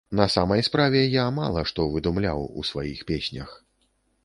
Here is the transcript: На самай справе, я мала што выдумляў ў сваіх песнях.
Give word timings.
На 0.19 0.25
самай 0.35 0.63
справе, 0.67 1.01
я 1.15 1.25
мала 1.39 1.61
што 1.73 1.85
выдумляў 1.97 2.41
ў 2.59 2.73
сваіх 2.73 3.07
песнях. 3.13 3.57